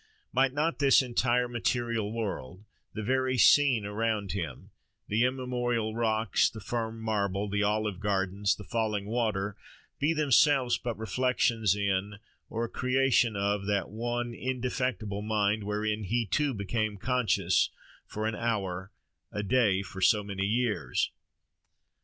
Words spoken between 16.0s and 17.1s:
he too became